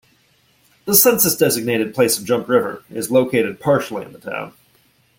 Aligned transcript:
The 0.85 0.95
census-designated 0.95 1.93
place 1.93 2.17
of 2.17 2.25
Jump 2.25 2.49
River 2.49 2.83
is 2.89 3.11
located 3.11 3.59
partially 3.59 4.03
in 4.03 4.13
the 4.13 4.17
town. 4.19 4.53